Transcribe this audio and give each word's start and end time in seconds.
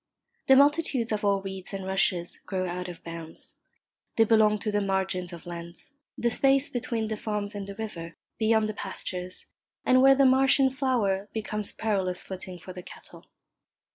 The 0.47 0.55
multitudes 0.55 1.11
of 1.11 1.23
all 1.23 1.43
reeds 1.43 1.75
and 1.75 1.85
rushes 1.85 2.39
grow 2.47 2.65
out 2.67 2.87
of 2.87 3.03
bounds. 3.03 3.57
They 4.15 4.23
belong 4.23 4.57
to 4.61 4.71
the 4.71 4.81
margins 4.81 5.31
of 5.31 5.45
lands, 5.45 5.93
the 6.17 6.31
space 6.31 6.69
between 6.69 7.07
the 7.07 7.15
farms 7.15 7.53
and 7.53 7.67
the 7.67 7.75
river, 7.75 8.15
beyond 8.39 8.67
the 8.67 8.73
pastures, 8.73 9.45
and 9.85 10.01
where 10.01 10.15
the 10.15 10.25
marsh 10.25 10.59
in 10.59 10.71
flower 10.71 11.29
becomes 11.33 11.71
perilous 11.71 12.23
footing 12.23 12.57
for 12.57 12.73
the 12.73 12.81
cattle. 12.81 13.27